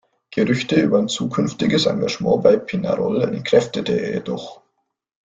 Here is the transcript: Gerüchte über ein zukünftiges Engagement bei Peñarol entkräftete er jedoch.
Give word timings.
Gerüchte 0.31 0.81
über 0.81 0.97
ein 0.97 1.09
zukünftiges 1.09 1.85
Engagement 1.85 2.41
bei 2.41 2.55
Peñarol 2.57 3.21
entkräftete 3.21 3.91
er 4.01 4.15
jedoch. 4.15 4.63